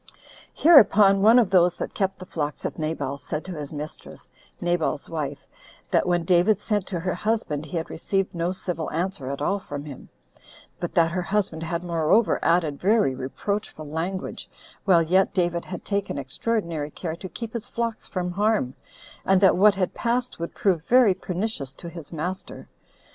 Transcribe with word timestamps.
7. 0.55 0.55
Hereupon 0.63 1.21
one 1.21 1.37
of 1.37 1.51
those 1.51 1.75
that 1.75 1.93
kept 1.93 2.17
the 2.17 2.25
flocks 2.25 2.65
of 2.65 2.79
Nabal, 2.79 3.19
said 3.19 3.45
to 3.45 3.53
his 3.55 3.71
mistress, 3.71 4.31
Nabal's 4.59 5.07
wife, 5.07 5.45
that 5.91 6.07
when 6.07 6.23
David 6.23 6.59
sent 6.59 6.87
to 6.87 6.99
her 7.01 7.13
husband 7.13 7.67
he 7.67 7.77
had 7.77 7.87
received 7.91 8.33
no 8.33 8.51
civil 8.51 8.89
answer 8.89 9.29
at 9.29 9.43
all 9.43 9.59
from 9.59 9.85
him; 9.85 10.09
but 10.79 10.95
that 10.95 11.11
her 11.11 11.21
husband 11.21 11.61
had 11.61 11.83
moreover 11.83 12.39
added 12.41 12.79
very 12.81 13.13
reproachful 13.13 13.85
language, 13.87 14.49
while 14.85 15.03
yet 15.03 15.35
David 15.35 15.65
had 15.65 15.85
taken 15.85 16.17
extraordinary 16.17 16.89
care 16.89 17.15
to 17.17 17.29
keep 17.29 17.53
his 17.53 17.67
flocks 17.67 18.07
from 18.07 18.31
harm, 18.31 18.73
and 19.23 19.39
that 19.39 19.55
what 19.55 19.75
had 19.75 19.93
passed 19.93 20.39
would 20.39 20.55
prove 20.55 20.83
very 20.85 21.13
pernicious 21.13 21.75
to 21.75 21.89
his 21.89 22.11
master. 22.11 22.67